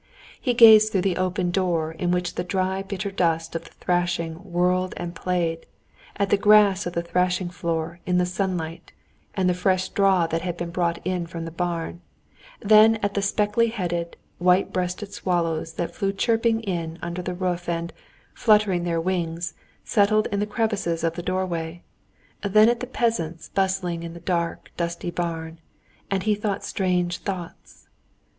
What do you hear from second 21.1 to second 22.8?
the doorway, then at